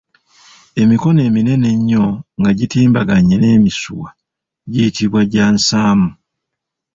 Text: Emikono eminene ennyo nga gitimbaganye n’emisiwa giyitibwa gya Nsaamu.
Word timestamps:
Emikono 0.81 1.19
eminene 1.29 1.67
ennyo 1.75 2.05
nga 2.39 2.51
gitimbaganye 2.59 3.35
n’emisiwa 3.37 4.09
giyitibwa 4.71 5.21
gya 5.31 5.45
Nsaamu. 5.55 6.09